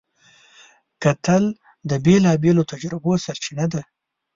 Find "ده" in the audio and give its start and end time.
3.73-3.81